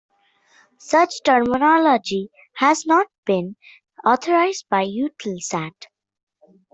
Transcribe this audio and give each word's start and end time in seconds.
Such 0.79 1.21
terminology 1.23 2.31
has 2.55 2.87
not 2.87 3.05
been 3.27 3.55
authorised 4.03 4.65
by 4.67 4.85
Eutelsat. 4.87 5.73